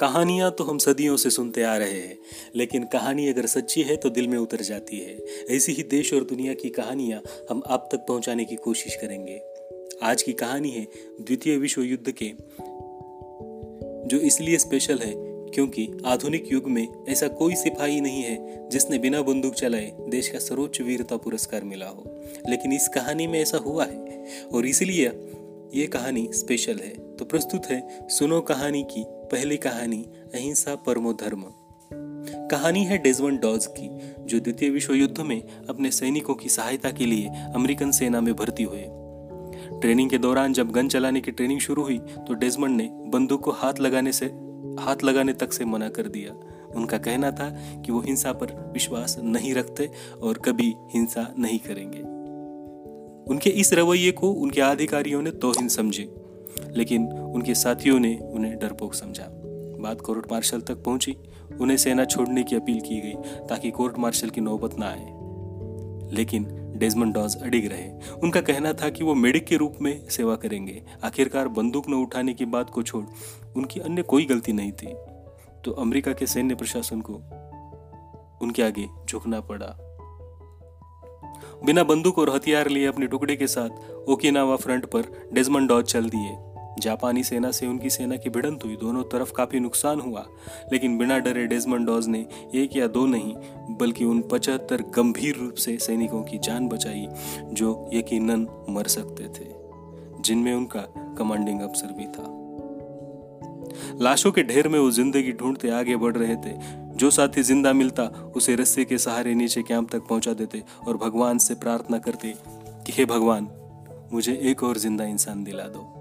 [0.00, 2.18] कहानियाँ तो हम सदियों से सुनते आ रहे हैं,
[2.56, 5.18] लेकिन कहानी अगर सच्ची है तो दिल में उतर जाती है।
[5.50, 9.40] ऐसी ही देश और दुनिया की कहानियाँ हम आप तक पहुँचाने की कोशिश करेंगे।
[10.02, 10.88] आज की कहानी है
[11.20, 12.32] द्वितीय विश्व युद्ध के,
[14.08, 15.12] जो इसलिए स्पेशल है
[15.50, 20.38] क्योंकि आधुनिक युग में ऐसा कोई सिपाही नहीं है जिसने बिना बंदूक चलाए देश का
[20.38, 22.04] सर्वोच्च वीरता पुरस्कार मिला हो।
[22.48, 25.10] लेकिन इस कहानी में ऐसा हुआ है और इसलिए
[25.74, 30.02] ये कहानी स्पेशल है। तो प्रस्तुत है, सुनो कहानी की पहली कहानी,
[30.34, 31.44] अहिंसा परमो धर्म।
[32.50, 33.88] कहानी है डेजवन डॉज की,
[34.20, 38.62] जो द्वितीय विश्व युद्ध में अपने सैनिकों की सहायता के लिए अमेरिकन सेना में भर्ती
[38.62, 38.84] हुए।
[39.80, 43.50] ट्रेनिंग के दौरान जब गन चलाने की ट्रेनिंग शुरू हुई तो डेजमंड ने बंदूक को
[43.50, 44.26] हाथ लगाने से,
[44.80, 46.32] हाथ लगाने तक से मना कर दिया।
[46.76, 47.48] उनका कहना था
[47.86, 49.90] कि वो हिंसा पर विश्वास नहीं रखते
[50.22, 52.02] और कभी हिंसा नहीं करेंगे।
[53.30, 56.23] उनके इस रवैये को उनके अधिकारियों ने तोहिन समझे।
[56.74, 59.24] लेकिन उनके साथियों ने उन्हें डरपोक समझा।
[59.80, 61.16] बात कोर्ट मार्शल तक पहुँची।
[61.60, 63.14] उन्हें सेना छोड़ने की अपील की गई
[63.48, 65.14] ताकि कोर्ट मार्शल की नौबत ना आए।
[66.14, 70.36] लेकिन डेजमंड डॉज अडिग रहे। उनका कहना था कि वो मेडिक के रूप में सेवा
[70.36, 73.04] करेंगे। आखिरकार बंदूक न उठाने की बात को छोड़
[73.56, 74.86] उनकी अन्य कोई गलती नहीं थी।
[75.64, 77.12] तो अमेरिका के सैन्य प्रशासन को
[78.42, 79.76] उनके आगे झुकना पड़ा।
[81.64, 86.08] बिना बंदूक और हथियार लिए अपने टुकड़े के साथ ओकिनावा फ्रंट पर डेजमंड डॉज चल
[86.08, 90.26] दिए। जापानी सेना से उनकी सेना की भिड़ंत हुई दोनों तरफ़ काफ़ी नुकसान हुआ,
[90.72, 93.34] लेकिन बिना डरे डेजमंड डॉज ने एक या दो नहीं,
[93.70, 97.08] बल्कि उन पचहत्तर गंभीर रूप से सैनिकों की जान बचाई,
[97.52, 99.50] जो यकीनन मर सकते थे,
[100.22, 100.80] जिनमें उनका
[101.18, 102.40] कमांडिंग अफसर भी था।
[104.00, 108.32] लाशों के ढेर में वो ज़िंदगी ढूंढते आगे बढ़ रहे थे, जो साथी ज़िंदा मिलता
[108.36, 112.34] उसे रस्से के सहारे नीचे कैंप तक पहुँचा देते और भगवान से प्रार्थना करते
[112.86, 113.48] कि, हे भगवान,
[114.12, 115.93] मुझे एक और ज़िंदा इंसान दिला दो।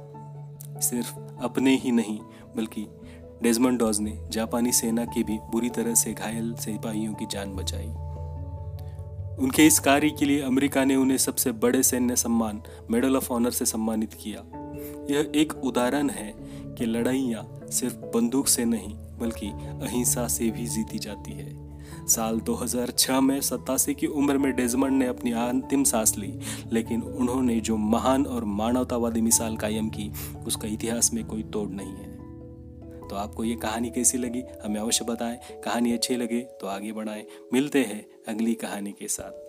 [0.84, 2.20] सिर्फ़ अपने ही नहीं,
[2.56, 2.88] बल्कि
[3.44, 7.92] डेजमंड डॉज ने जापानी सेना के भी बुरी तरह से घायल सिपाहियों की जान बचाई।
[9.44, 12.62] उनके इस कार्य के लिए अमेरिका ने उन्हें सबसे बड़े सैन्य सम्मान,
[12.92, 14.44] मेडल ऑफ़ ऑनर से सम्मानित किया।
[15.12, 16.34] यह एक उदाहरण है
[16.78, 19.48] कि लड़ाइयाँ सिर्फ़ बंदूक से नहीं, बल्कि
[19.82, 21.63] अहिंसा से भी जीती जाती है।
[22.08, 26.40] साल 2006 में सत्तासी की उम्र में डेजमंड ने अपनी अंतिम सांस ली,
[26.72, 30.12] लेकिन उन्होंने जो महान और मानवतावादी मिसाल कायम की,
[30.48, 32.14] उसका इतिहास में कोई तोड़ नहीं है।
[33.08, 34.44] तो आपको ये कहानी कैसी लगी?
[34.66, 39.43] हमें अवश्य बताएँ। कहानी अच्छी लगे तो आगे बढ़ाएँ। मिलते हैं अगली कहानी के साथ।